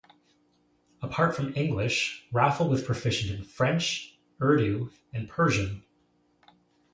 [1.03, 5.83] Apart from English, Raphel was proficient in French, Urdu and Persian.